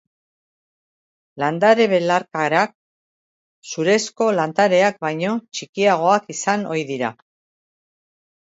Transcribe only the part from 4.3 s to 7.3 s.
landareak baino txikiagoak izan ohi dira.